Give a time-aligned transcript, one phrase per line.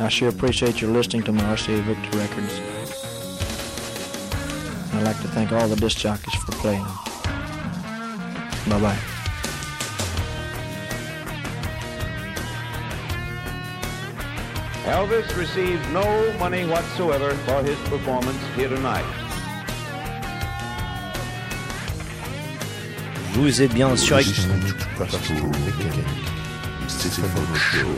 [0.00, 2.58] I sure appreciate your listening to my RCA Victor records.
[4.94, 6.96] I'd like to thank all the disc jockeys for playing them.
[8.70, 8.98] Bye bye.
[14.86, 19.04] Elvis received no money whatsoever for his performance here tonight.
[23.34, 24.18] Vous êtes bien sûr.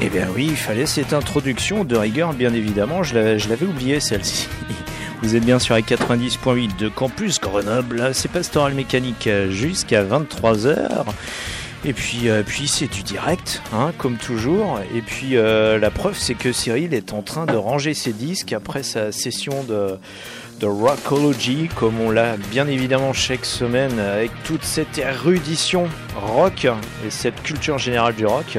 [0.00, 3.02] Eh bien oui, il fallait cette introduction de rigueur, bien évidemment.
[3.02, 4.48] Je l'avais je l'avais oublié celle-ci.
[5.22, 8.10] Vous êtes bien sur les 90.8 de Campus Grenoble.
[8.12, 11.04] C'est Pastoral Mécanique jusqu'à 23h.
[11.84, 14.78] Et puis, euh, puis c'est du direct, hein, comme toujours.
[14.94, 18.52] Et puis euh, la preuve, c'est que Cyril est en train de ranger ses disques
[18.52, 19.98] après sa session de,
[20.64, 26.66] Rockology, comme on l'a bien évidemment chaque semaine, avec toute cette érudition rock
[27.04, 28.58] et cette culture générale du rock.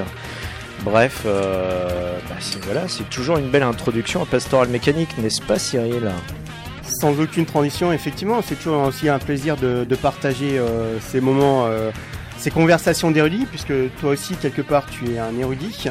[0.83, 2.35] Bref, euh, bah,
[2.89, 6.11] c'est toujours une belle introduction à Pastoral Mécanique, n'est-ce pas Cyril?
[6.99, 11.69] Sans aucune transition, effectivement, c'est toujours aussi un plaisir de, partager euh, ces moments,
[12.43, 13.71] ces conversations d'érudits, puisque
[14.01, 15.85] toi aussi, quelque part, tu es un érudit,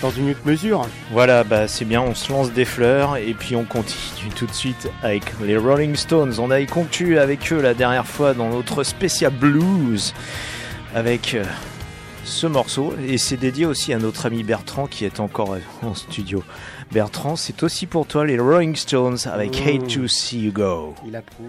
[0.00, 0.86] dans une autre mesure.
[1.12, 4.52] Voilà, bah c'est bien, on se lance des fleurs et puis on continue tout de
[4.52, 6.32] suite avec les Rolling Stones.
[6.38, 10.14] On a conclu avec eux la dernière fois dans notre spécial blues
[10.94, 11.44] avec euh,
[12.24, 15.94] ce morceau et c'est dédié aussi à notre ami Bertrand qui est encore euh, en
[15.94, 16.42] studio.
[16.92, 19.68] Bertrand, c'est aussi pour toi les Rolling Stones avec Mmh.
[19.68, 20.94] Hate to See You Go.
[21.06, 21.46] Il approuve.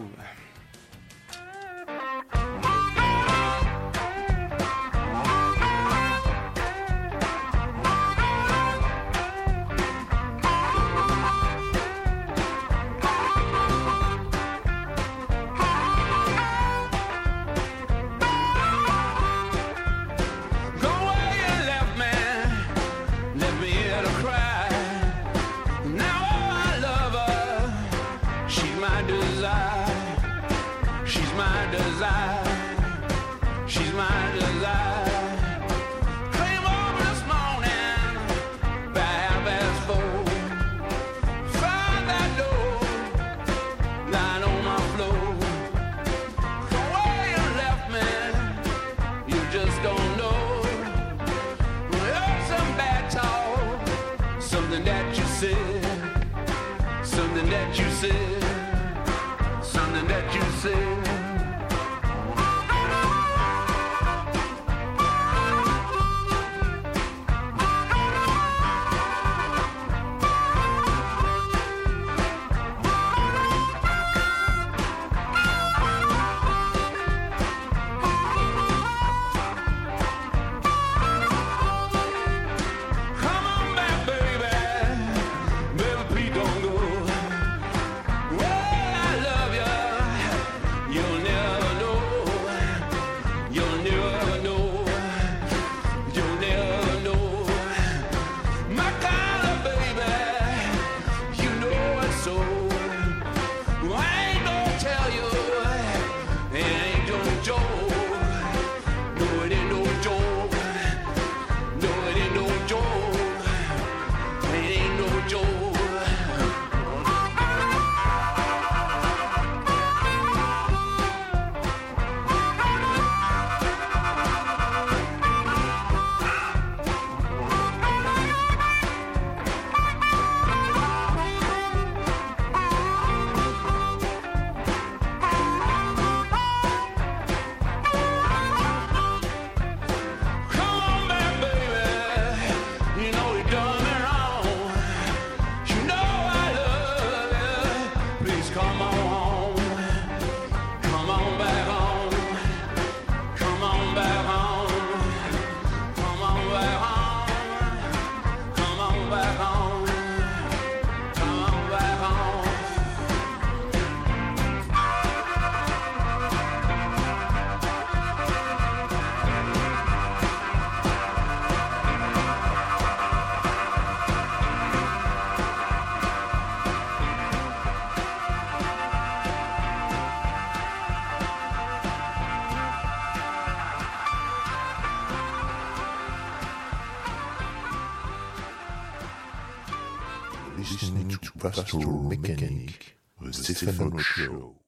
[191.41, 194.60] Pastoral Mechanic, the Stephen Show.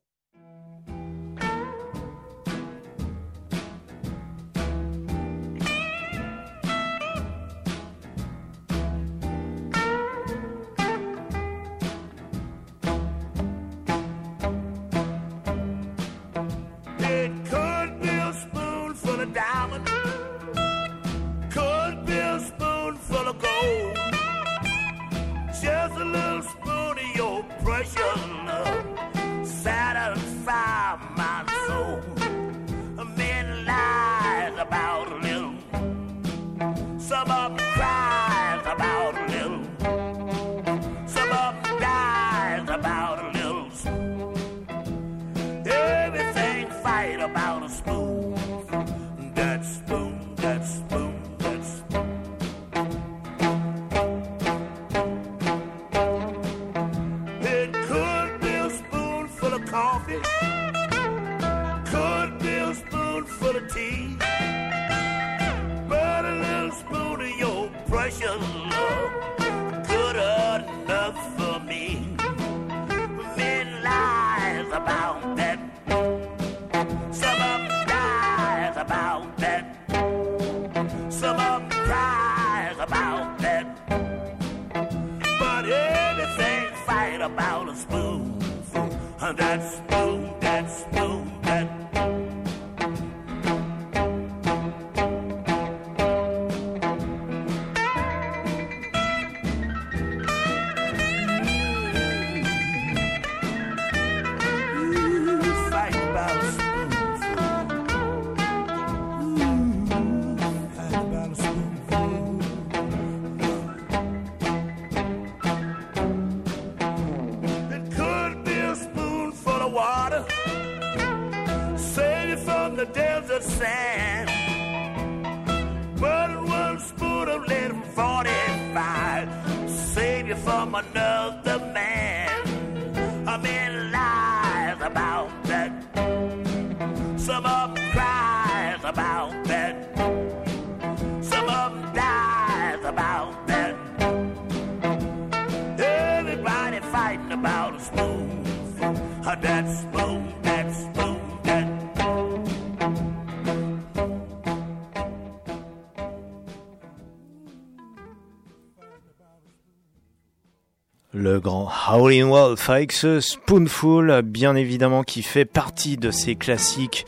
[162.04, 167.06] Howlin' Wolf avec ce Spoonful, bien évidemment, qui fait partie de ces classiques,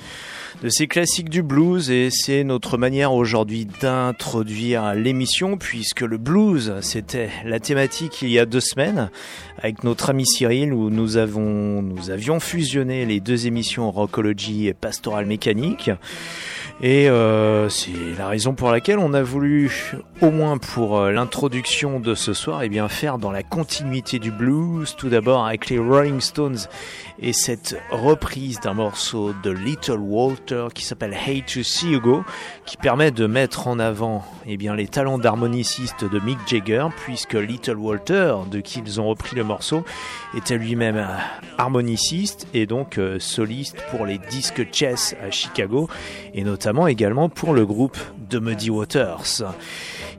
[0.65, 6.73] de ces classiques du blues, et c'est notre manière aujourd'hui d'introduire l'émission, puisque le blues,
[6.81, 9.11] c'était la thématique il y a deux semaines,
[9.59, 14.73] avec notre ami Cyril, où nous avons, nous avions fusionné les deux émissions Rockology et
[14.73, 15.91] Pastoral Mécanique.
[16.81, 19.71] Et euh, c'est la raison pour laquelle on a voulu,
[20.21, 24.31] au moins pour euh, l'introduction de ce soir, et bien faire dans la continuité du
[24.31, 26.57] blues, tout d'abord avec les Rolling Stones
[27.19, 32.23] et cette reprise d'un morceau de Little Walter qui s'appelle Hate to See You Go,
[32.65, 37.33] qui permet de mettre en avant eh bien, les talents d'harmoniciste de Mick Jagger, puisque
[37.33, 39.83] Little Walter, de qui ils ont repris le morceau,
[40.35, 41.17] était lui-même euh,
[41.57, 45.89] harmoniciste et donc euh, soliste pour les disques chess à Chicago,
[46.33, 47.97] et notamment également pour le groupe
[48.29, 49.43] de Muddy Waters.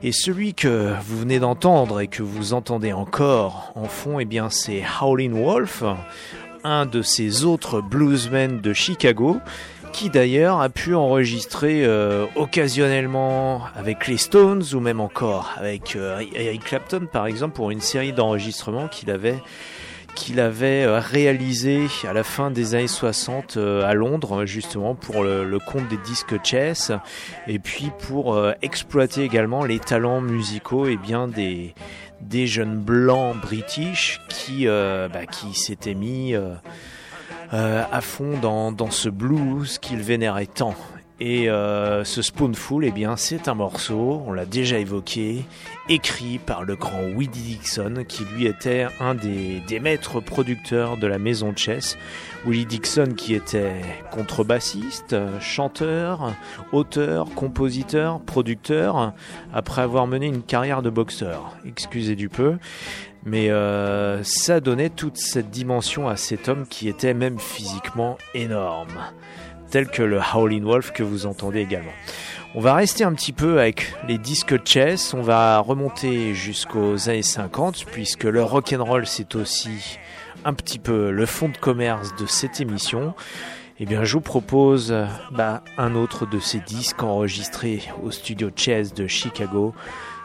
[0.03, 4.49] Et celui que vous venez d'entendre et que vous entendez encore en fond, eh bien
[4.49, 5.83] c'est Howlin' Wolf,
[6.63, 9.37] un de ces autres bluesmen de Chicago,
[9.91, 16.21] qui d'ailleurs a pu enregistrer euh, occasionnellement avec les Stones ou même encore avec euh,
[16.35, 19.37] Eric Clapton par exemple pour une série d'enregistrements qu'il avait
[20.15, 25.23] qu'il avait euh, réalisé à la fin des années 60 euh, à Londres justement pour
[25.23, 26.91] le, compte des disques chess.
[27.47, 31.73] Et puis pour exploiter également les talents musicaux et bien des
[32.21, 36.35] des jeunes blancs british qui bah, qui s'étaient mis
[37.53, 40.75] euh, à fond dans, dans ce blues qu'ils vénéraient tant.
[41.19, 45.45] Et euh, ce Spoonful, eh bien, c'est un morceau, on l'a déjà évoqué,
[45.89, 51.07] écrit par le grand Willie Dixon, qui lui était un des, des maîtres producteurs de
[51.07, 51.97] la maison de Chess.
[52.45, 56.33] Willie Dixon qui était contrebassiste, chanteur,
[56.71, 59.13] auteur, compositeur, producteur,
[59.51, 61.57] après avoir mené une carrière de boxeur.
[61.65, 62.57] Excusez du peu.
[63.27, 68.97] Mais euh, ça donnait toute cette dimension à cet homme qui était même physiquement énorme
[69.69, 71.91] tel que le Howlin' Wolf que vous entendez également.
[72.55, 77.21] On va rester un petit peu avec les disques chess, on va remonter jusqu'aux années
[77.21, 79.99] 50 puisque le rock and roll c'est aussi
[80.45, 83.13] un petit peu le fond de commerce de cette émission.
[83.81, 84.95] Eh bien, je vous propose
[85.31, 89.75] bah, un autre de ces disques enregistrés au studio Chess de Chicago.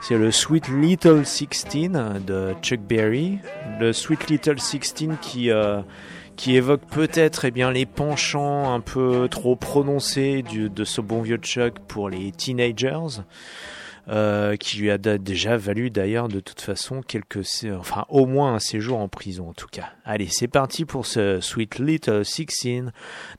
[0.02, 3.38] C'est le Sweet Little Sixteen de Chuck Berry.
[3.78, 5.80] Le Sweet Little Sixteen qui, euh,
[6.34, 11.78] qui évoque peut-être eh les penchants un peu trop prononcés de ce bon vieux Chuck
[11.86, 13.22] pour les teenagers.
[14.08, 17.46] Euh, qui lui a déjà valu d'ailleurs de toute façon quelques,
[17.78, 19.90] enfin au moins un séjour en prison en tout cas.
[20.04, 22.92] Allez, c'est parti pour ce Sweet Little Sixteen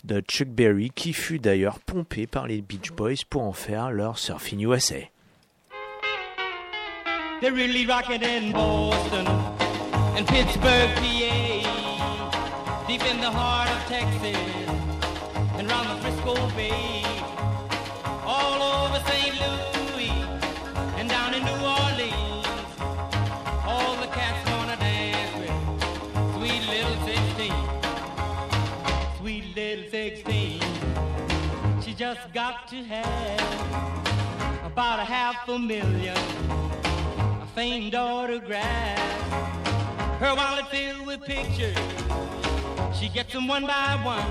[0.05, 4.17] de Chuck Berry qui fut d'ailleurs pompé par les Beach Boys pour en faire leur
[4.17, 5.12] Surfing USA.
[7.43, 9.27] They're really rocking in Boston
[10.15, 14.37] and Pittsburgh, PA, deep in the heart of Texas
[15.57, 17.03] and round the Frisco Bay,
[18.23, 19.35] all over St.
[19.43, 20.13] Louis
[20.95, 22.47] and down in New Orleans.
[23.65, 25.51] All the cats wanna dance with
[26.35, 27.51] sweet little 16,
[29.17, 30.61] sweet little 16.
[31.81, 33.41] She just got to have
[34.65, 36.15] about a half a million
[37.55, 38.97] famed autograph.
[40.19, 41.77] Her wallet filled with pictures.
[42.97, 44.25] She gets them one by one.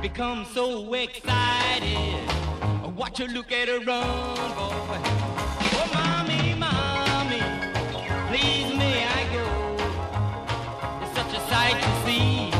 [0.00, 2.20] Becomes so excited.
[2.96, 5.00] Watch her look at her run, boy.
[5.74, 7.42] Oh, mommy, mommy,
[8.28, 9.46] please may I go?
[11.02, 12.52] It's such a sight to see.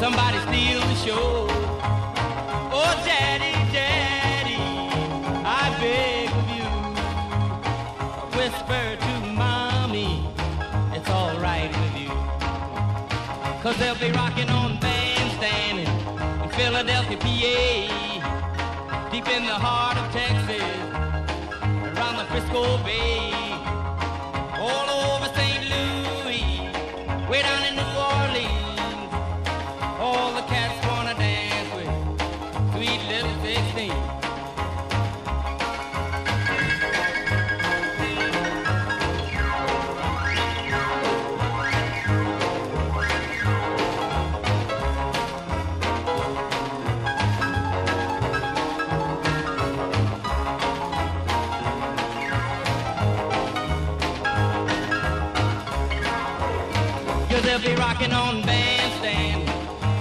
[0.00, 1.46] Somebody steal the show.
[2.72, 4.56] Oh, daddy, daddy,
[5.44, 6.17] I beg
[13.68, 15.88] Cause they'll be rocking on bandstand in,
[16.42, 20.62] in Philadelphia, PA, deep in the heart of Texas,
[21.92, 23.30] around the Frisco Bay,
[24.56, 25.68] all over St.
[25.68, 26.64] Louis,
[27.28, 29.12] way down in New Orleans.
[30.00, 30.46] All the
[57.60, 59.48] they'll be rocking on bandstand,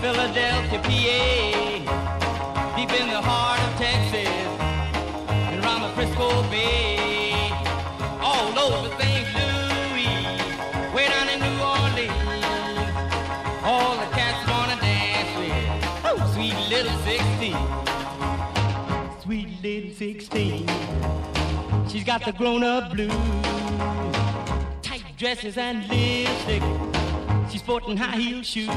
[0.01, 4.27] Philadelphia, PA, deep in the heart of Texas,
[5.29, 7.51] and around the Frisco Bay,
[8.21, 8.51] all
[8.99, 9.27] St.
[9.37, 10.07] Louis,
[10.93, 12.11] way down in New Orleans.
[13.63, 17.57] All the cats wanna dance with sweet little 16,
[19.23, 20.67] sweet little 16.
[21.87, 23.11] She's got the grown-up blues,
[24.81, 26.96] tight dresses and lipstick.
[27.67, 28.69] Sporting high heel shoes.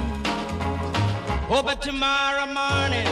[1.48, 3.06] Oh, but tomorrow morning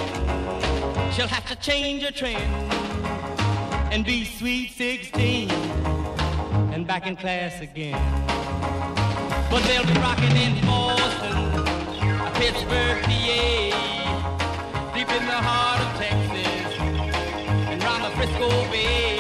[1.13, 2.53] she'll have to change her trend
[3.93, 5.49] and be sweet 16
[6.75, 7.95] and back in class again.
[9.53, 11.65] But they'll be rocking in Boston,
[12.35, 13.71] Pittsburgh, PA,
[14.97, 16.81] deep in the heart of Texas
[17.71, 19.18] and round the Frisco Bay.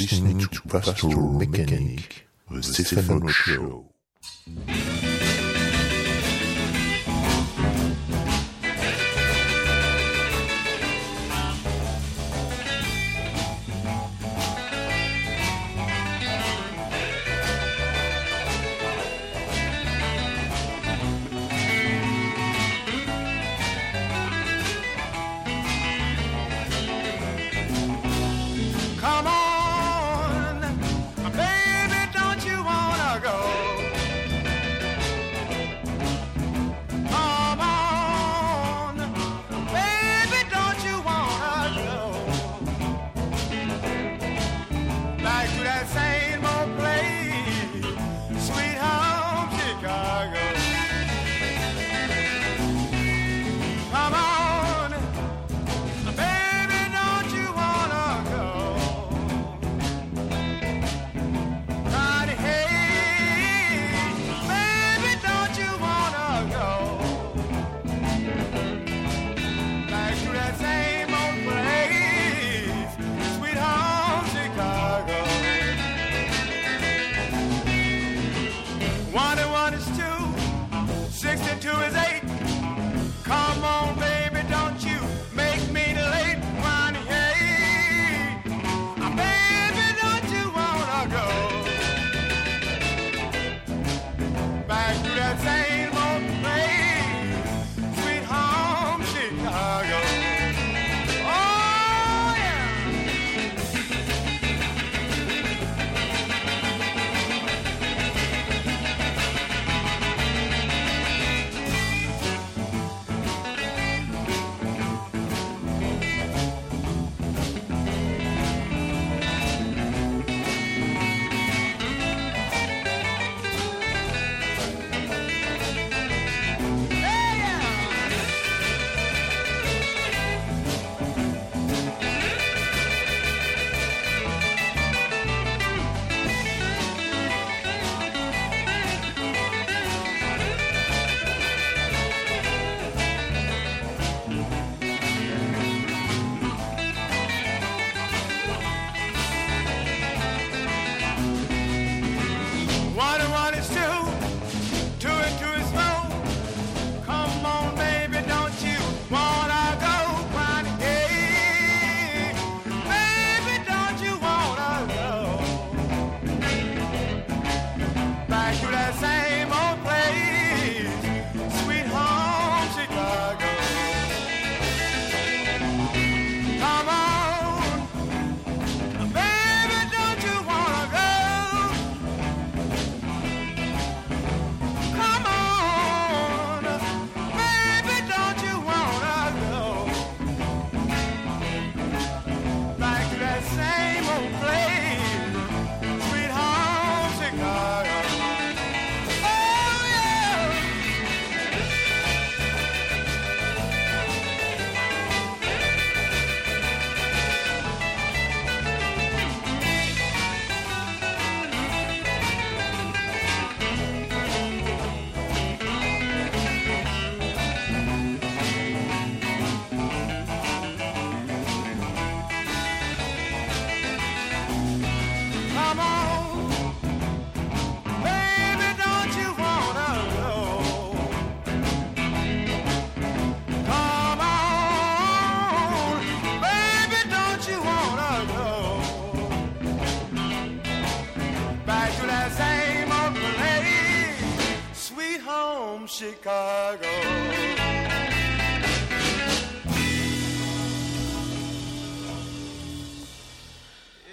[0.00, 3.88] Listening to Pastoral Mechanic, the Stefano Show.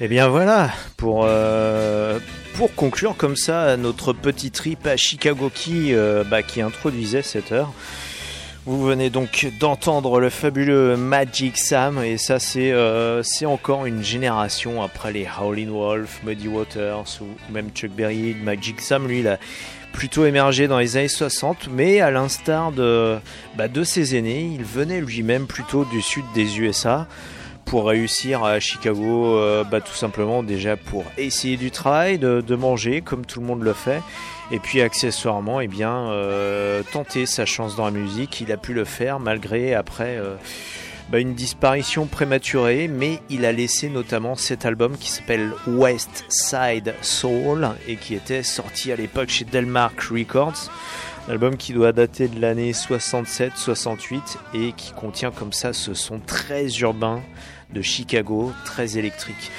[0.04, 2.20] Et Eh bien voilà, pour, euh,
[2.56, 7.54] pour conclure comme ça notre petit trip à Chicago qui, euh, bah, qui introduisait cette
[7.54, 7.72] heure.
[8.66, 14.04] Vous venez donc d'entendre le fabuleux Magic Sam et ça c'est euh, c'est encore une
[14.04, 18.36] génération après les Howlin' Wolf, Muddy Waters ou même Chuck Berry.
[18.44, 19.40] Magic Sam lui il a
[19.94, 23.20] plutôt émergé dans les années 60 mais à l'instar de,
[23.56, 27.08] bah, de ses aînés il venait lui-même plutôt du sud des USA
[27.66, 33.02] pour réussir à Chicago, euh, bah, tout simplement déjà pour essayer du travail, de, manger
[33.02, 34.02] comme tout le monde le fait,
[34.52, 38.42] et puis accessoirement, eh bien, euh, tenter sa chance dans la musique.
[38.42, 40.36] Il a pu le faire malgré après euh,
[41.10, 46.94] bah, une disparition prématurée, mais il a laissé notamment cet album qui s'appelle West Side
[47.02, 50.70] Soul et qui était sorti à l'époque chez Delmark Records.
[51.28, 56.20] Un album qui doit dater de l'année 67-68 et qui contient comme ça ce son
[56.20, 57.22] très urbain
[57.74, 59.52] de Chicago, très électrique.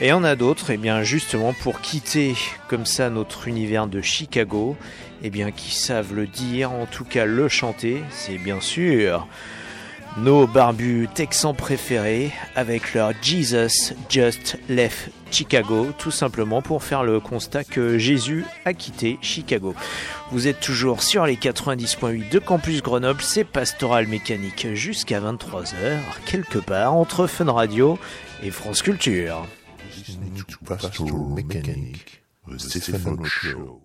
[0.00, 2.34] Et on a d'autres, et bien justement pour quitter
[2.68, 4.76] comme ça notre univers de Chicago,
[5.22, 9.26] et bien qui savent le dire, en tout cas le chanter, c'est bien sûr
[10.16, 17.18] nos barbus texans préférés avec leur Jesus Just Left Chicago, tout simplement pour faire le
[17.18, 19.74] constat que Jésus a quitté Chicago.
[20.30, 26.58] Vous êtes toujours sur les 90.8 de Campus Grenoble, c'est Pastoral Mécanique jusqu'à 23h, quelque
[26.58, 27.98] part entre Fun Radio
[28.44, 29.44] et France Culture.
[30.64, 31.42] Pastoral
[33.24, 33.82] Show.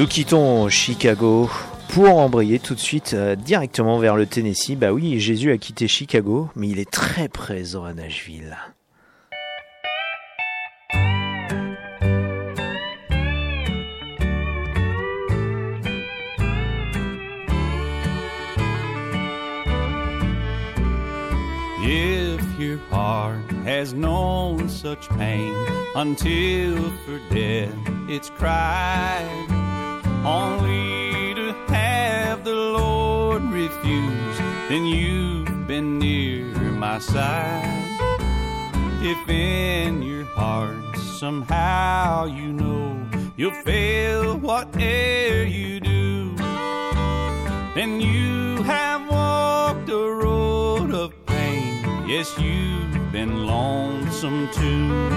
[0.00, 1.50] Nous quittons Chicago
[1.90, 4.74] pour embrayer tout de suite euh, directement vers le Tennessee.
[4.74, 8.56] Bah oui, Jésus a quitté Chicago, mais il est très présent à Nashville.
[30.24, 37.88] Only to have the Lord refuse, then you've been near my side.
[39.02, 43.00] If in your heart somehow you know
[43.36, 46.34] you'll fail whatever you do,
[47.74, 51.82] then you have walked a road of pain.
[52.06, 55.08] Yes, you've been lonesome too.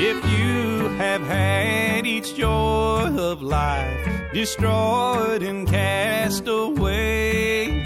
[0.00, 0.57] If you
[0.98, 7.84] have had each joy of life destroyed and cast away,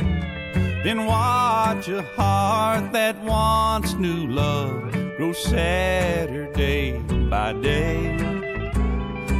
[0.83, 8.16] then watch a heart that once knew love grow sadder day by day.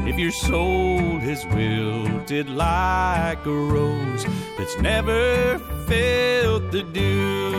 [0.07, 4.27] If your soul has wilted like a rose
[4.59, 5.59] that's never
[5.89, 7.53] felt the dew,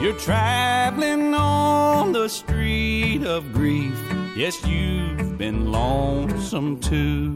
[0.00, 4.15] you're traveling on the street of grief.
[4.36, 7.34] Yes, you've been lonesome too.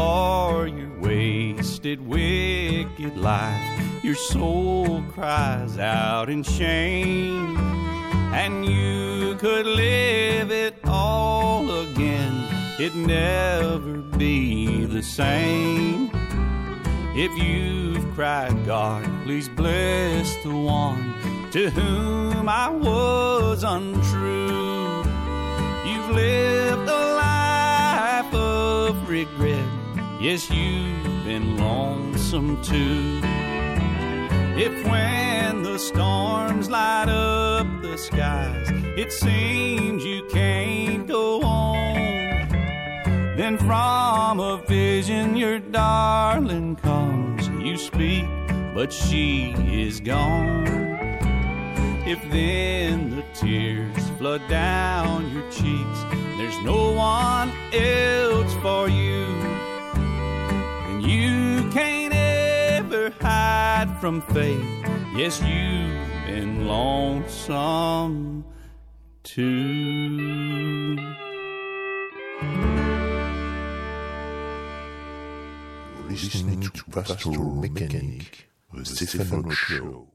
[0.00, 7.58] For your wasted, wicked life your soul cries out in shame,
[8.32, 12.34] and you could live it all again,
[12.78, 16.10] it'd never be the same.
[17.14, 21.14] If you've cried, God, please bless the one
[21.50, 25.02] to whom I was untrue.
[25.86, 29.79] You've lived a life of regret.
[30.20, 33.22] Yes, you've been lonesome too.
[34.54, 41.96] If when the storms light up the skies, it seems you can't go on,
[43.38, 47.48] then from a vision your darling comes.
[47.48, 48.26] You speak,
[48.74, 50.66] but she is gone.
[52.06, 56.04] If then the tears flood down your cheeks,
[56.36, 59.59] there's no one else for you.
[61.00, 64.60] You can't ever hide from fate.
[65.16, 68.44] Yes, you've been lonesome
[69.22, 70.98] too.
[76.06, 80.09] Listening to Pastoral Mechanic, the Stefano Show.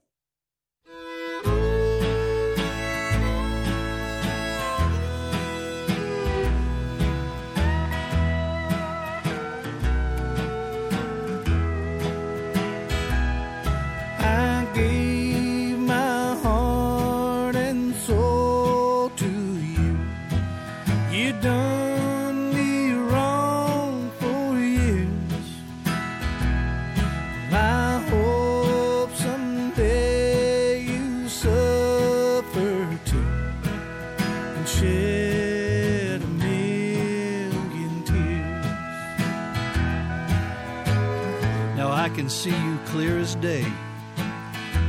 [42.26, 43.64] Can see you clear as day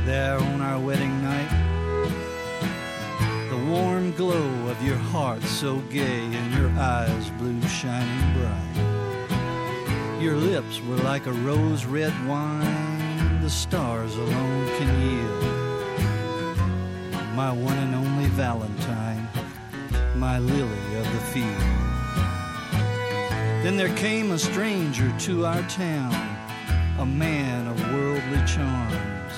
[0.04, 1.48] there on our wedding night.
[3.48, 10.20] The warm glow of your heart so gay and your eyes blue shining bright.
[10.20, 15.44] Your lips were like a rose red wine the stars alone can yield.
[17.36, 19.28] My one and only Valentine,
[20.16, 21.62] my lily of the field.
[23.62, 26.27] Then there came a stranger to our town,
[26.98, 29.34] a man of worldly charms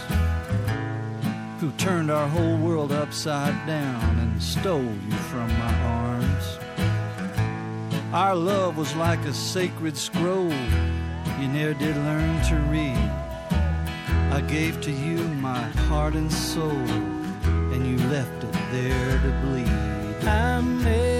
[1.60, 6.58] who turned our whole world upside down and stole you from my arms.
[8.12, 10.52] Our love was like a sacred scroll
[11.40, 13.10] you ne'er did learn to read.
[14.30, 16.84] I gave to you my heart and soul,
[17.72, 20.28] and you left it there to bleed.
[20.28, 21.19] I made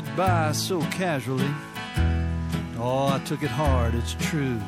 [0.00, 1.52] goodbye so casually.
[2.78, 4.60] Oh, I took it hard, it's true.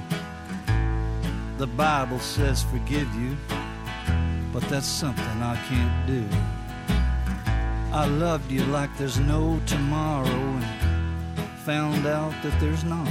[1.57, 3.37] The Bible says forgive you,
[4.53, 6.25] but that's something I can't do.
[7.93, 13.09] I loved you like there's no tomorrow and found out that there's not.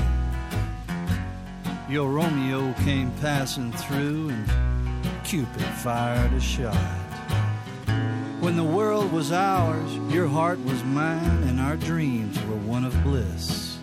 [1.90, 4.46] Your Romeo came passing through and
[5.24, 6.99] Cupid fired a shot.
[8.50, 13.04] When the world was ours, your heart was mine, and our dreams were one of
[13.04, 13.78] bliss.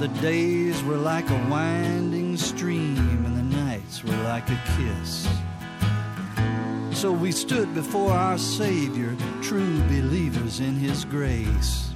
[0.00, 5.28] The days were like a winding stream, and the nights were like a kiss.
[6.90, 11.90] So we stood before our Savior, true believers in His grace.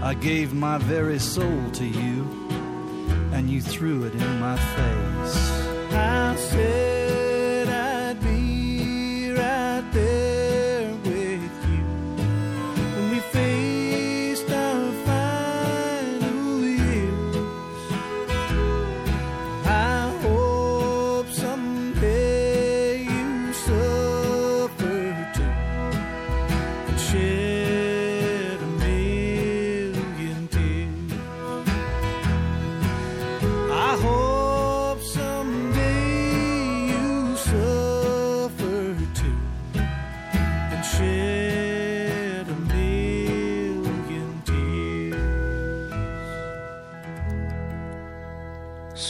[0.00, 2.22] I gave my very soul to you,
[3.34, 5.60] and you threw it in my face.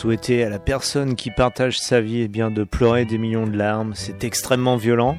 [0.00, 3.54] Souhaiter à la personne qui partage sa vie eh bien, de pleurer des millions de
[3.54, 5.18] larmes, c'est extrêmement violent.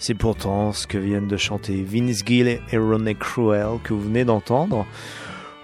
[0.00, 4.24] C'est pourtant ce que viennent de chanter Vince Gill et Ronnie Cruel que vous venez
[4.24, 4.86] d'entendre.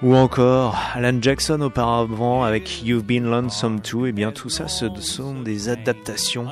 [0.05, 4.07] Ou encore Alan Jackson auparavant avec You've Been Lonesome Too.
[4.07, 6.47] Et bien tout ça, ce sont des adaptations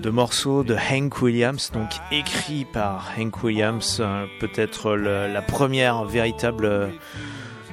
[0.00, 6.92] de morceaux de Hank Williams, donc écrits par Hank Williams, euh, peut-être la première véritable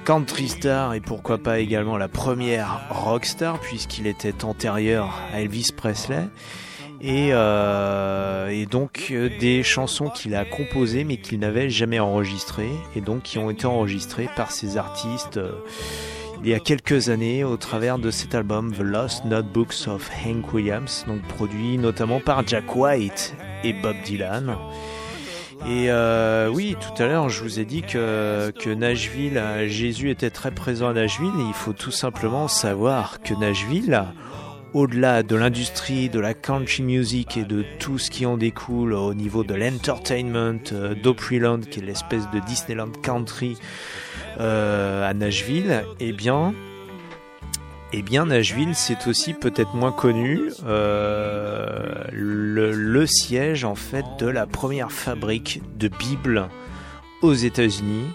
[0.06, 5.70] country star et pourquoi pas également la première rock star puisqu'il était antérieur à Elvis
[5.76, 6.28] Presley.
[7.04, 13.02] Et, euh, donc euh, des chansons qu'il a composées mais qu'il n'avait jamais enregistrées et
[13.02, 15.52] donc qui ont été enregistrées par ces artistes euh,
[16.44, 20.54] il y a quelques années au travers de cet album The Lost Notebooks of Hank
[20.54, 24.56] Williams, donc produit notamment par Jack White et Bob Dylan.
[25.68, 30.32] Et euh, oui, tout à l'heure, je vous ai dit que, que Nashville, Jésus était
[30.32, 34.04] très présent à Nashville, il faut tout simplement savoir que Nashville,
[34.74, 39.14] au-delà de l'industrie, de la country music et de tout ce qui en découle au
[39.14, 43.58] niveau de l'entertainment, euh, d'Opryland, qui est l'espèce de Disneyland country
[44.40, 46.54] euh, à Nashville, eh bien,
[47.94, 54.46] eh bien, Nashville, c'est aussi peut-être moins connu, euh, le, siège en fait de la
[54.46, 56.48] première fabrique de Bibles
[57.22, 58.06] aux États-Unis.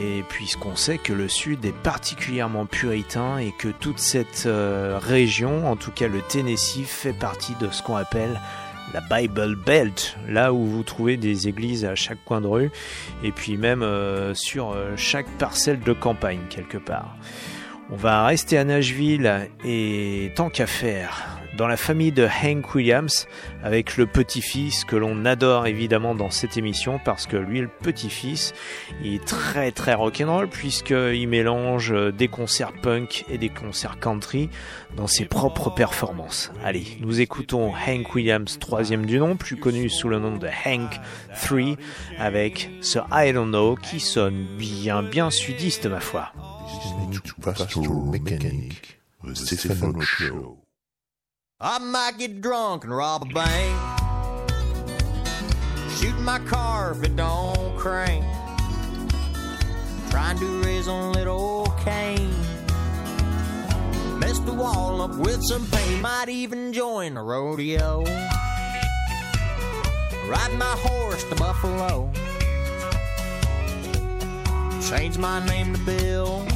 [0.00, 5.70] Et puisqu'on sait que le Sud est particulièrement puritain et que toute cette euh, région,
[5.70, 8.40] en tout cas le Tennessee, fait partie de ce qu'on appelle
[8.92, 12.70] la Bible Belt, là où vous trouvez des églises à chaque coin de rue
[13.22, 17.16] et puis même euh, sur chaque parcelle de campagne quelque part.
[17.90, 23.28] On va rester à Nashville et tant qu'à faire, dans la famille de Hank Williams,
[23.62, 28.54] avec le petit-fils que l'on adore évidemment dans cette émission parce que lui, le petit-fils,
[29.02, 34.48] il est très très rock'n'roll puisqu'il mélange des concerts punk et des concerts country
[34.96, 36.52] dans ses propres performances.
[36.64, 40.98] Allez, nous écoutons Hank Williams, troisième du nom, plus connu sous le nom de Hank
[41.44, 41.76] 3,
[42.18, 46.32] avec ce I Don't Know qui sonne bien bien sudiste ma foi.
[46.64, 50.56] Listening to Pastoral Mechanic, the Stephen Show.
[51.60, 54.00] I might get drunk and rob a bank.
[55.98, 58.24] Shoot my car if it don't crank.
[60.10, 62.30] Trying to raise on little cane.
[64.18, 66.00] Mess the wall up with some paint.
[66.00, 68.04] Might even join a rodeo.
[70.26, 72.10] Ride my horse to Buffalo.
[74.90, 76.46] Change my name to Bill.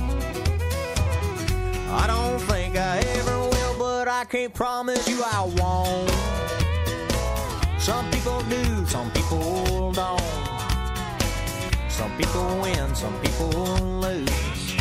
[1.90, 6.10] I don't think I ever will, but I can't promise you I won't.
[7.80, 10.20] Some people do, some people don't.
[11.88, 13.48] Some people win, some people
[14.04, 14.76] lose.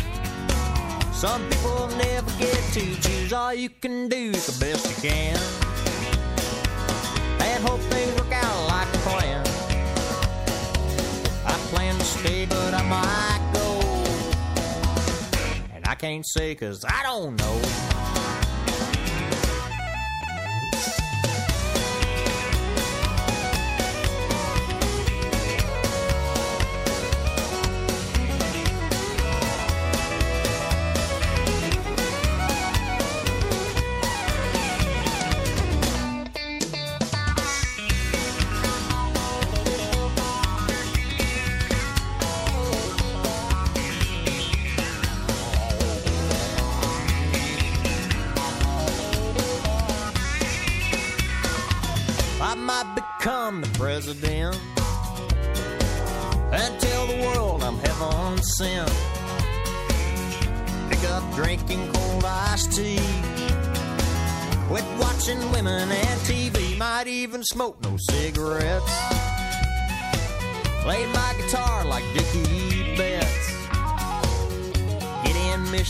[1.10, 3.32] Some people never get to choose.
[3.32, 5.38] All you can do is the best you can.
[15.98, 17.97] Can't say cause I don't know.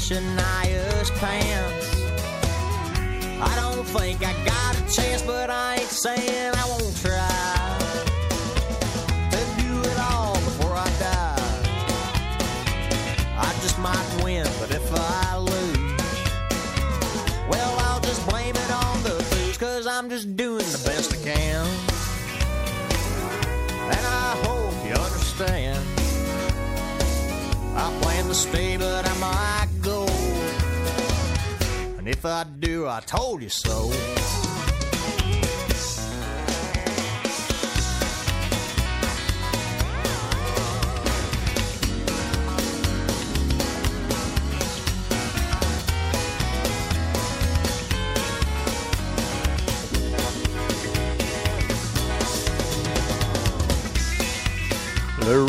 [0.08, 1.57] Shania's pants.
[32.38, 33.90] I do, I told you so.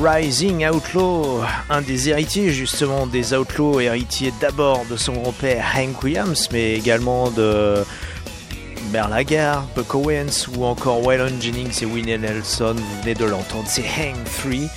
[0.02, 6.48] Rising Outlaw, un des héritiers justement des Outlaws, héritier d'abord de son grand-père Hank Williams,
[6.54, 7.84] mais également de
[8.92, 13.84] Berlagar, Buck Owens ou encore Waylon Jennings et Winnie Nelson, vous venez de l'entendre, c'est
[13.84, 14.70] Hank 3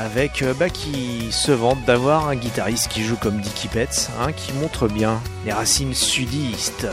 [0.00, 4.32] avec euh, bah, qui se vante d'avoir un guitariste qui joue comme Dickie Petts, hein,
[4.32, 6.86] qui montre bien les racines sudistes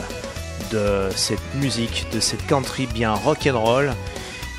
[0.71, 3.93] de cette musique, de cette country bien rock and roll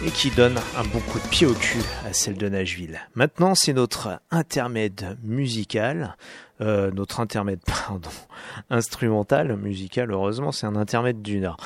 [0.05, 3.01] et qui donne un bon coup de pied au cul à celle de Nashville.
[3.15, 6.17] Maintenant, c'est notre intermède musical,
[6.61, 8.11] euh, notre intermède, pardon,
[8.71, 11.57] instrumental, musical, heureusement, c'est un intermède du Nord.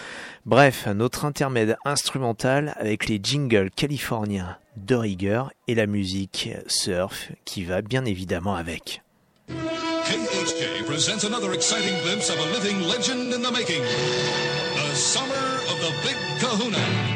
[0.44, 7.64] Bref, notre intermède instrumental avec les jingles californiens de rigueur et la musique surf qui
[7.64, 9.02] va bien évidemment avec.
[9.48, 13.82] KHJ presents another exciting glimpse of a living legend in the making.
[13.82, 15.90] The summer of the.
[16.04, 17.15] Big Kahuna!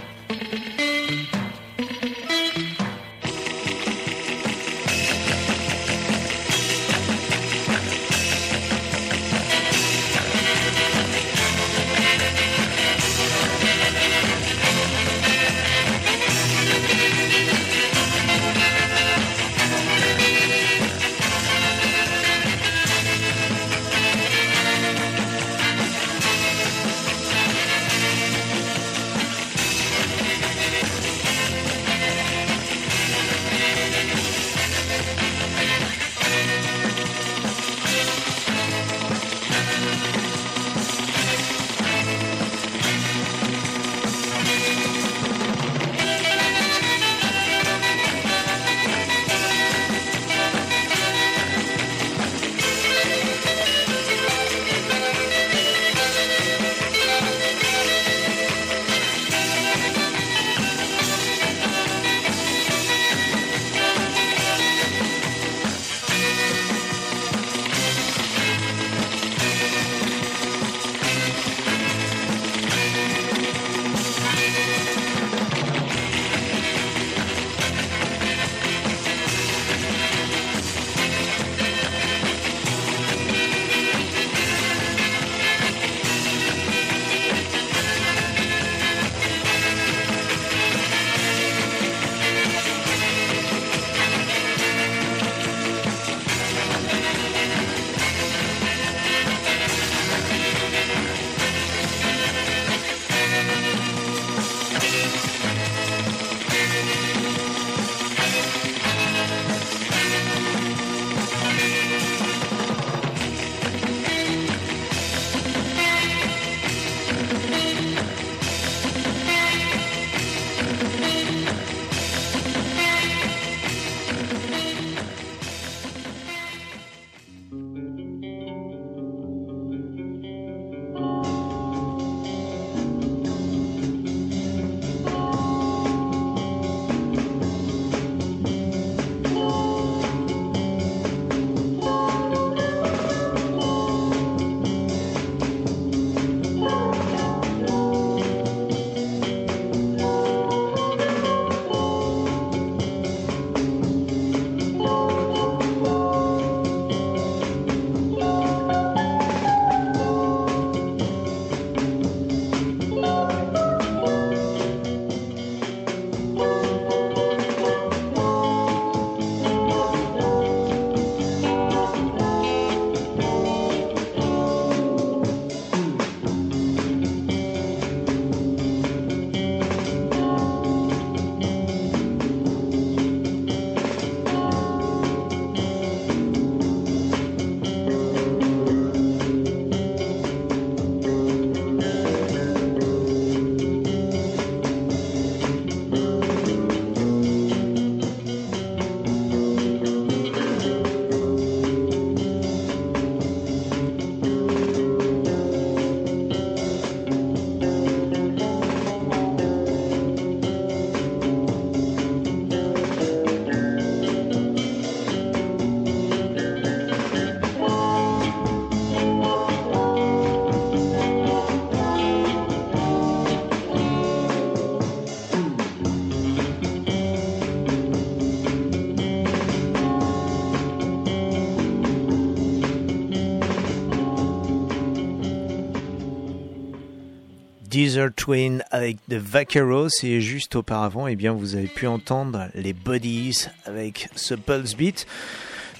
[237.71, 242.73] Desert Twin avec The Vaqueros et juste auparavant, eh bien, vous avez pu entendre les
[242.73, 245.07] Bodies avec ce Pulse Beat.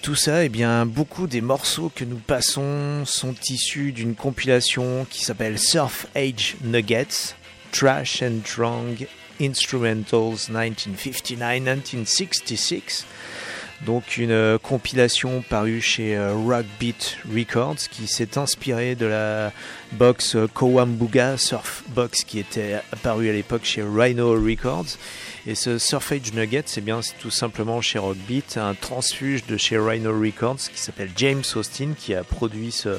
[0.01, 5.25] Tout ça, eh bien, beaucoup des morceaux que nous passons sont issus d'une compilation qui
[5.25, 7.35] s'appelle Surf Age Nuggets,
[7.73, 9.05] Trash and Drunk
[9.41, 13.03] Instrumentals 1959-1966.
[13.85, 19.51] Donc une euh, compilation parue chez euh, Rock Beat Records qui s'est inspirée de la
[19.93, 24.97] box euh, Kowambuga Surf Box qui était apparue à l'époque chez Rhino Records.
[25.47, 29.57] Et ce Surf Age Nugget, c'est bien tout simplement chez Rock Beat, un transfuge de
[29.57, 32.89] chez Rhino Records qui s'appelle James Austin qui a produit ce,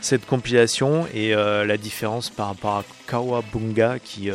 [0.00, 1.06] cette compilation.
[1.12, 4.30] Et la différence par rapport à Kawabunga qui...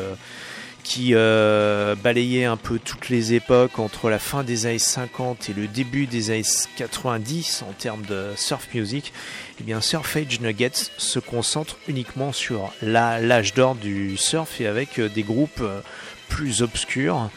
[0.89, 5.53] qui euh, balayait un peu toutes les époques entre la fin des années 50 et
[5.53, 6.41] le début des années
[6.77, 9.13] 90 en termes de surf music,
[9.59, 14.97] eh bien Surf Age Nuggets se concentre uniquement sur l'âge d'or du surf et avec
[14.97, 15.81] euh, des groupes euh,
[16.27, 17.29] plus obscurs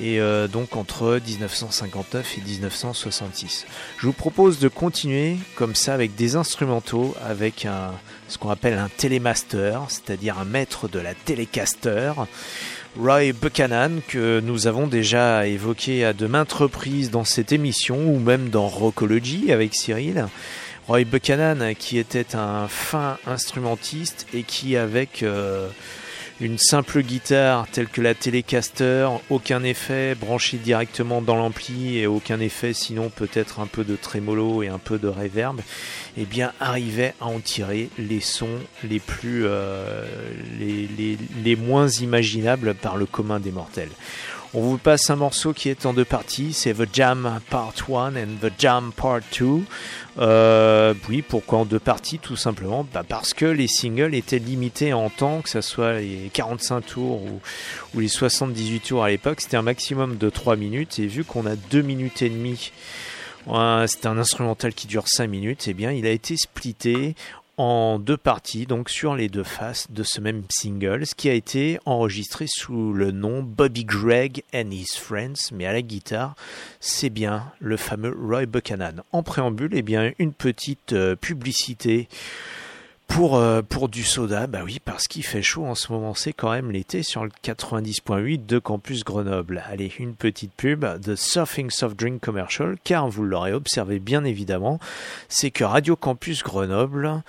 [0.00, 0.18] et
[0.52, 3.64] donc entre 1959 et 1966.
[3.96, 7.92] Je vous propose de continuer comme ça avec des instrumentaux, avec un,
[8.26, 12.12] ce qu'on appelle un télémaster, c'est-à-dire un maître de la télécaster.
[12.96, 18.20] Roy Buchanan, que nous avons déjà évoqué à de maintes reprises dans cette émission ou
[18.20, 20.26] même dans Rockology avec Cyril.
[20.86, 25.68] Roy Buchanan, qui était un fin instrumentiste et qui, avec euh,
[26.44, 32.38] une simple guitare telle que la Telecaster, aucun effet branché directement dans l'ampli et aucun
[32.38, 35.62] effet sinon peut-être un peu de trémolo et un peu de reverb,
[36.18, 40.04] eh bien arrivait à en tirer les sons les plus euh,
[40.60, 43.90] les, moins imaginables par le commun des mortels.
[44.56, 48.14] On vous passe un morceau qui est en deux parties, c'est The Jam Part 1
[48.14, 49.62] and The Jam Part 2.
[50.18, 52.86] Euh, oui, pourquoi en deux parties Tout simplement?
[52.94, 57.20] Bah parce que les singles étaient limités en temps, que ce soit les 45 tours
[57.94, 61.46] ou, les 78 tours à l'époque, c'était un maximum de 3 minutes, et vu qu'on
[61.46, 62.70] a 2 minutes et demie,
[63.48, 67.16] c'est un instrumental qui dure 5 minutes, et bien il a été splitté
[67.56, 71.34] en deux parties, donc sur les deux faces de ce même single, ce qui a
[71.34, 76.34] été enregistré sous le nom Bobby Gregg and His Friends, mais à la guitare,
[76.80, 79.02] c'est bien le fameux Roy Buchanan.
[79.12, 82.08] En préambule, eh bien une petite euh, publicité
[83.14, 86.32] pour, euh, pour du soda, bah oui, parce qu'il fait chaud en ce moment, c'est
[86.32, 89.62] quand même l'été sur le 90.8 de Campus Grenoble.
[89.70, 94.80] Allez, une petite pub de Surfing Soft Drink Commercial, car vous l'aurez observé bien évidemment,
[95.28, 97.22] c'est que Radio Campus Grenoble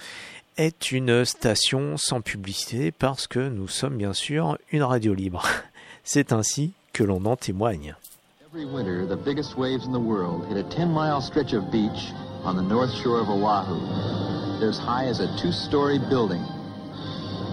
[0.58, 5.48] est une station sans publicité parce que nous sommes bien sûr une radio libre.
[6.04, 7.96] C'est ainsi que l'on en témoigne.
[8.44, 12.12] Every winter, the biggest waves in the world hit a 10 mile stretch of beach
[12.44, 14.45] on the north shore of Oahu.
[14.60, 16.44] They're as high as a two story building.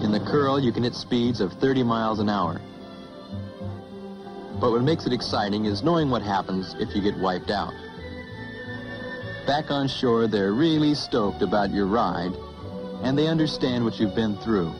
[0.03, 2.61] In the curl, you can hit speeds of 30 miles an hour.
[4.59, 7.73] But what makes it exciting is knowing what happens if you get wiped out.
[9.45, 12.31] Back on shore, they're really stoked about your ride,
[13.03, 14.73] and they understand what you've been through.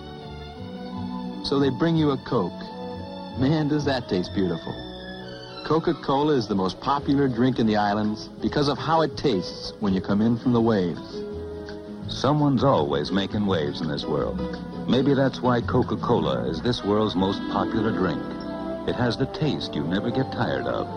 [1.43, 2.51] So they bring you a Coke.
[3.37, 4.73] Man, does that taste beautiful.
[5.65, 9.93] Coca-Cola is the most popular drink in the islands because of how it tastes when
[9.93, 11.22] you come in from the waves.
[12.09, 14.39] Someone's always making waves in this world.
[14.87, 18.21] Maybe that's why Coca-Cola is this world's most popular drink.
[18.87, 20.87] It has the taste you never get tired of,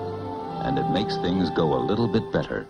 [0.64, 2.66] and it makes things go a little bit better.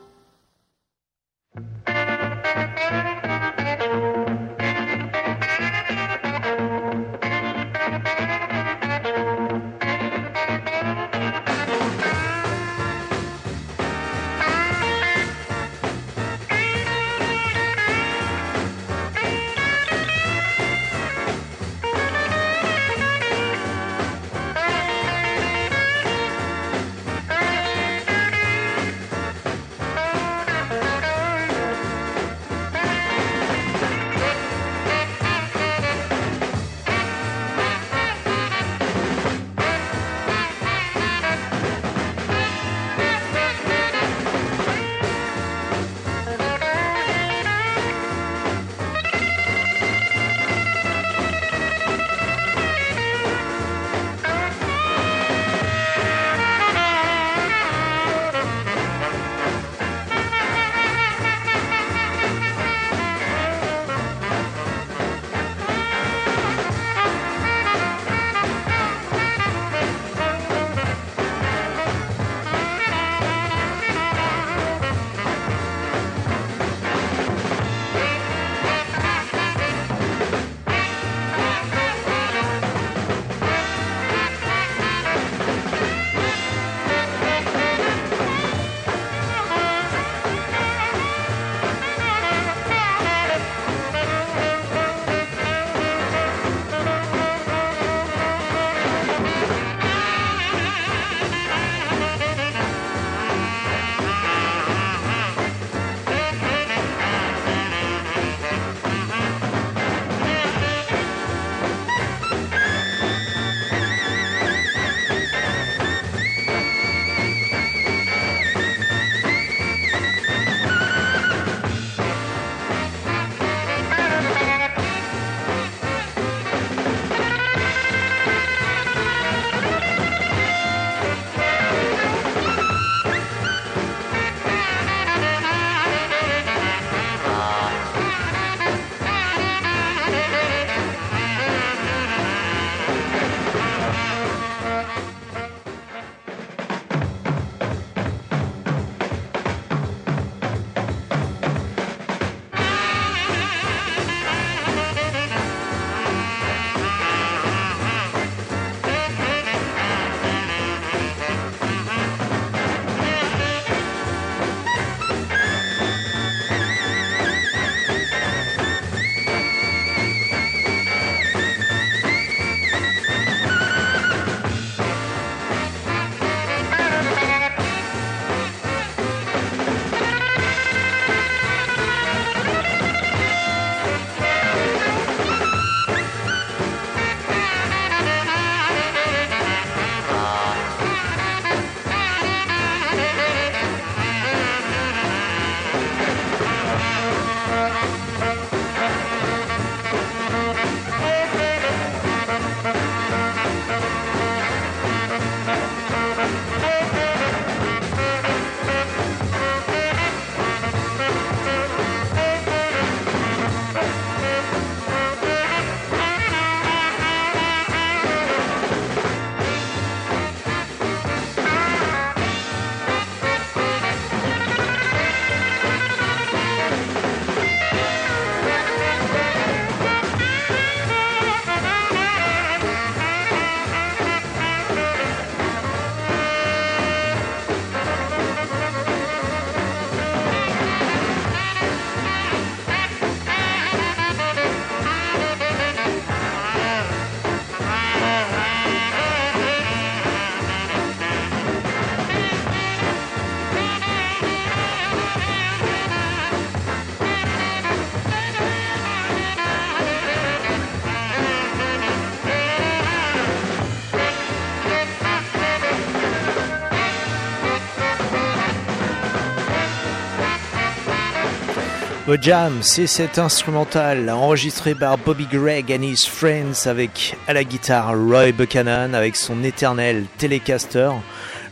[272.21, 277.95] Jam, c'est cet instrumental enregistré par Bobby Gregg and his friends avec à la guitare
[277.97, 280.91] Roy Buchanan avec son éternel Telecaster.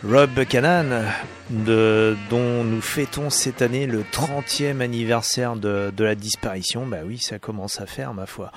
[0.04, 1.04] Roy Buchanan,
[1.50, 6.86] de, dont nous fêtons cette année le 30e anniversaire de, de, la disparition.
[6.86, 8.52] Bah oui, ça commence à faire, ma foi.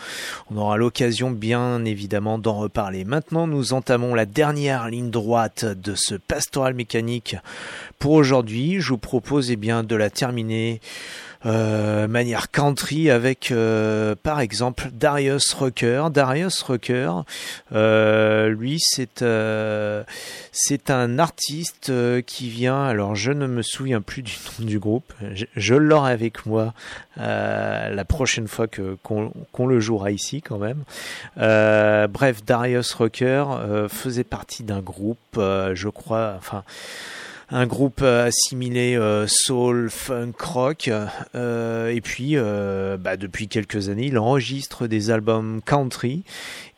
[0.52, 3.06] On aura l'occasion, bien évidemment, d'en reparler.
[3.06, 7.38] Maintenant, nous entamons la dernière ligne droite de ce pastoral mécanique
[7.98, 8.82] pour aujourd'hui.
[8.82, 10.82] Je vous propose, eh bien, de la terminer
[11.46, 16.06] euh, manière country avec euh, par exemple Darius Rucker.
[16.12, 17.12] Darius Rucker,
[17.74, 20.04] euh, lui c'est euh,
[20.52, 22.84] c'est un artiste euh, qui vient.
[22.84, 25.14] Alors je ne me souviens plus du nom du groupe.
[25.56, 26.74] Je, l'aurai avec moi
[27.18, 30.84] la prochaine fois que qu'on qu'on le jouera ici quand même.
[31.36, 33.46] bref, Darius Rucker
[33.90, 36.36] faisait partie d'un groupe, je crois.
[36.38, 36.64] Enfin
[37.50, 40.90] un groupe assimilé euh, soul, funk, rock.
[41.36, 46.24] Euh, et puis, euh, bah, depuis quelques années, il enregistre des albums country.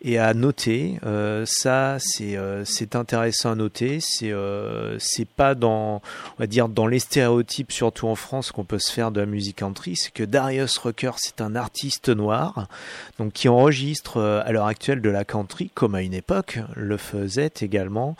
[0.02, 5.56] Et à noter, euh, ça c'est euh, c'est intéressant à noter, c'est euh, c'est pas
[5.56, 6.02] dans
[6.38, 9.26] on va dire dans les stéréotypes surtout en France qu'on peut se faire de la
[9.26, 12.70] musique country, c'est que Darius Rucker c'est un artiste noir
[13.18, 17.52] donc qui enregistre à l'heure actuelle de la country comme à une époque le faisait
[17.62, 18.16] également.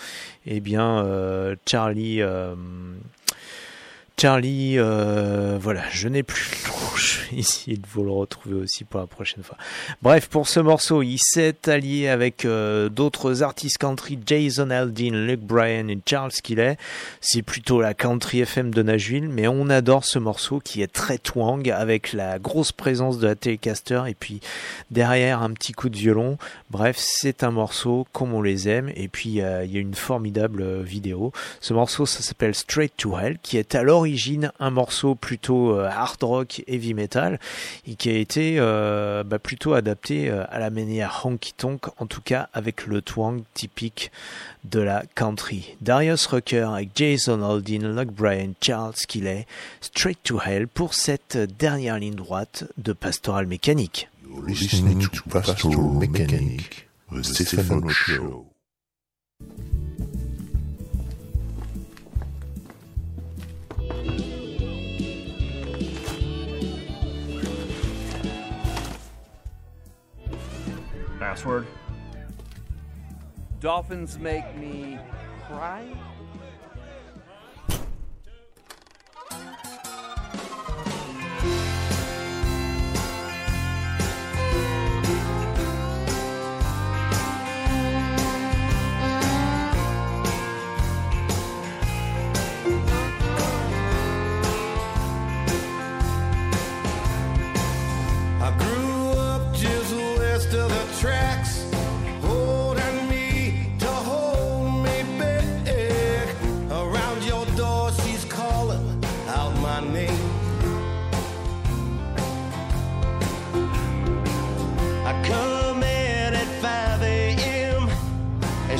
[0.46, 1.06] Eh bien
[1.66, 2.22] Charlie
[4.20, 6.62] Charlie, euh, voilà, je n'ai plus
[7.00, 9.58] je essayer de vous le retrouver aussi pour la prochaine fois.
[10.02, 15.42] Bref, pour ce morceau, il s'est allié avec euh, d'autres artistes country, Jason Aldean, Luke
[15.42, 16.78] Bryan et Charles Killet.
[17.22, 21.18] C'est plutôt la country FM de Nashville, mais on adore ce morceau qui est très
[21.18, 24.42] twang avec la grosse présence de la Telecaster et puis
[24.92, 26.38] derrière un petit coup de violon.
[26.70, 29.96] Bref, c'est un morceau comme on les aime et puis euh, il y a une
[29.96, 31.32] formidable vidéo.
[31.62, 35.88] Ce morceau, ça s'appelle Straight to Hell, qui est à l'origine un morceau plutôt euh,
[35.90, 37.40] hard rock, heavy metal,
[37.88, 42.06] et qui a été euh, bah, plutôt adapté euh, à la manière honky tonk, en
[42.06, 44.12] tout cas avec le twang typique
[44.64, 45.76] de la country.
[45.82, 49.46] Darius Rucker avec Jason Aldean, Luke Bryan, Charles Kiley,
[49.82, 54.10] Straight to Hell pour cette dernière ligne droite de Pastoral Mécanique.
[71.30, 71.68] Password.
[73.60, 74.98] Dolphins make me
[75.46, 75.86] cry.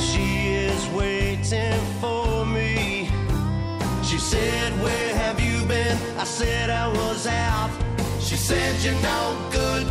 [0.00, 3.08] She is waiting for me.
[4.02, 5.96] She said, Where have you been?
[6.18, 7.70] I said, I was out.
[8.20, 9.86] She said, You're no good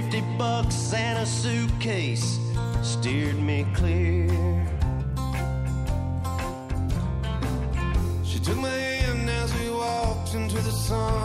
[0.00, 2.38] Fifty bucks and a suitcase
[2.80, 4.30] steered me clear.
[8.24, 11.19] She took my hand as we walked into the sun.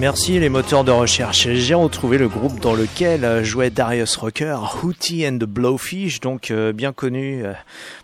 [0.00, 1.46] Merci les moteurs de recherche.
[1.52, 6.72] J'ai retrouvé le groupe dans lequel jouait Darius Rucker, Hootie and the Blowfish, donc euh,
[6.72, 7.52] bien connu euh,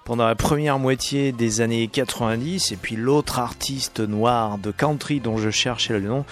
[0.06, 2.70] pendant la première moitié des années 90.
[2.70, 6.24] Et puis l'autre artiste noir de country dont je cherchais le nom,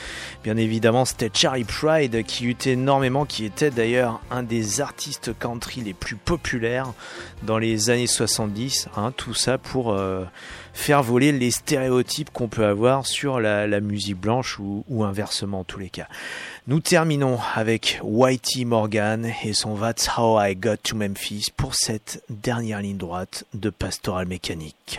[0.44, 5.80] bien évidemment, c'était Charlie Pride, qui eut énormément, qui était d'ailleurs un des artistes country
[5.80, 6.92] les plus populaires
[7.42, 8.88] dans les années 70.
[8.96, 10.24] Hein, tout ça pour euh,
[10.72, 15.64] faire voler les stéréotypes qu'on peut avoir sur la, musique blanche ou, ou inversement en
[15.64, 16.06] tous les cas.
[16.66, 22.24] Nous terminons avec Whitey Morgan et son That's How I Got to Memphis pour cette
[22.30, 24.98] dernière ligne droite de Pastoral Mécanique.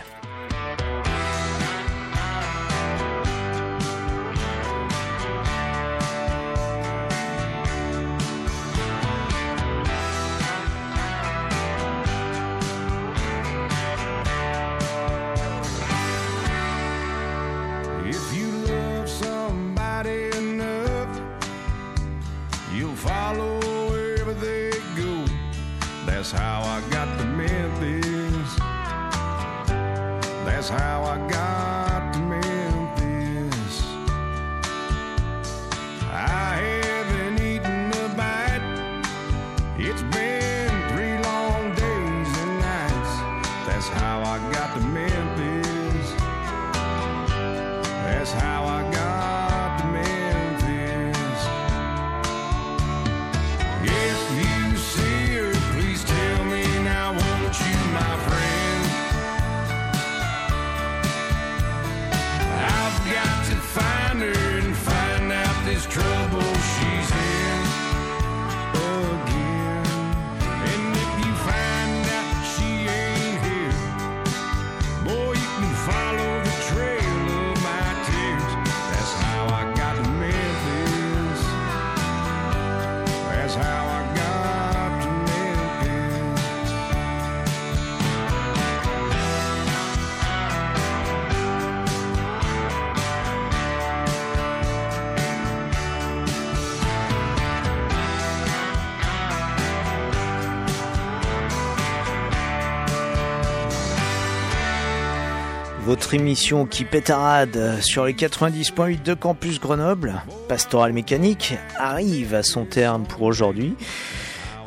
[105.86, 112.64] Votre émission qui pétarade sur les 90.8 de Campus Grenoble, Pastoral Mécanique, arrive à son
[112.64, 113.76] terme pour aujourd'hui.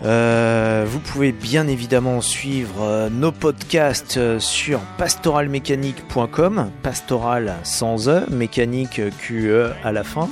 [0.05, 8.23] Euh, vous pouvez bien évidemment suivre euh, nos podcasts euh, sur pastoralmécanique.com, pastoral sans E,
[8.29, 10.29] mécanique QE à la fin,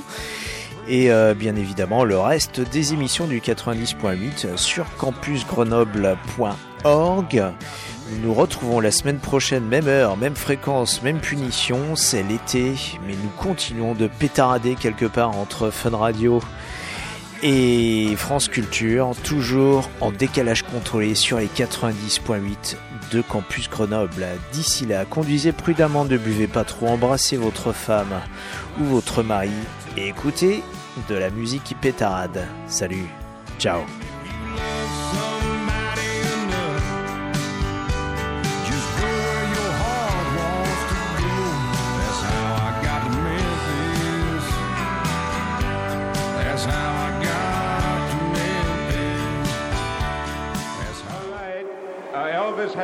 [0.88, 7.44] et bien évidemment le reste des émissions du 90.8 sur campusgrenoble.org.
[8.10, 11.94] Nous nous retrouvons la semaine prochaine, même heure, même fréquence, même punition.
[11.94, 12.74] C'est l'été,
[13.06, 16.40] mais nous continuons de pétarader quelque part entre Fun Radio
[17.42, 22.76] et France Culture, toujours en décalage contrôlé sur les 90.8
[23.12, 24.26] de Campus Grenoble.
[24.52, 28.20] D'ici là, conduisez prudemment, ne buvez pas trop, embrassez votre femme
[28.80, 29.50] ou votre mari
[29.96, 30.62] et écoutez
[31.08, 32.46] de la musique qui pétarade.
[32.66, 33.06] Salut,
[33.58, 33.80] ciao.